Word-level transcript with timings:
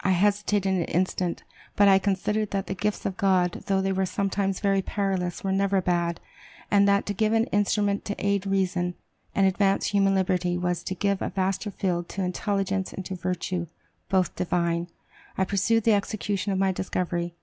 I 0.00 0.10
hesitated 0.10 0.74
an 0.74 0.84
instant; 0.86 1.44
but 1.76 1.86
I 1.86 2.00
considered 2.00 2.50
that 2.50 2.66
the 2.66 2.74
gifts 2.74 3.06
of 3.06 3.16
God, 3.16 3.62
though 3.68 3.80
they 3.80 3.92
were 3.92 4.04
sometimes 4.04 4.58
very 4.58 4.82
perilous, 4.82 5.44
were 5.44 5.52
never 5.52 5.80
bad, 5.80 6.18
and 6.72 6.88
that 6.88 7.06
to 7.06 7.14
give 7.14 7.32
an 7.32 7.44
instrument 7.52 8.04
to 8.06 8.16
aid 8.18 8.46
reason, 8.48 8.96
and 9.32 9.46
advance 9.46 9.86
human 9.86 10.16
liberty, 10.16 10.58
was 10.58 10.82
to 10.82 10.96
give 10.96 11.22
a 11.22 11.28
vaster 11.30 11.70
field 11.70 12.08
to 12.08 12.24
intelligence 12.24 12.92
and 12.92 13.04
to 13.06 13.14
virtue, 13.14 13.68
both 14.08 14.34
divine. 14.34 14.88
I 15.38 15.44
pursued 15.44 15.84
the 15.84 15.92
execution 15.94 16.50
of 16.52 16.58
my 16.58 16.72
discovery. 16.72 17.36